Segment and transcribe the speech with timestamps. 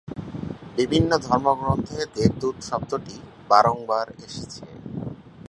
[0.77, 3.15] বিভিন্ন ধর্মগ্রন্থে দেব-দূত শব্দটি
[3.49, 4.63] বারংবার এসেছে।